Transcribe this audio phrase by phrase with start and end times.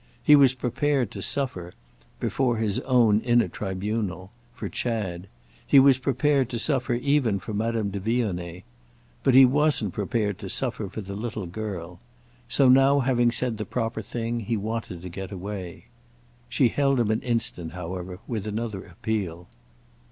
[0.23, 5.27] He was prepared to suffer—before his own inner tribunal—for Chad;
[5.67, 8.63] he was prepared to suffer even for Madame de Vionnet.
[9.21, 11.99] But he wasn't prepared to suffer for the little girl.
[12.49, 15.85] So now having said the proper thing, he wanted to get away.
[16.49, 19.47] She held him an instant, however, with another appeal.